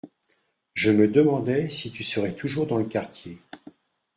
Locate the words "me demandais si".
0.89-1.91